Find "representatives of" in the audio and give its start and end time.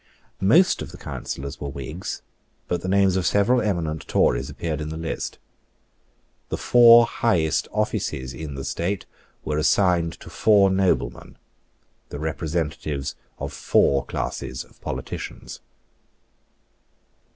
12.17-13.53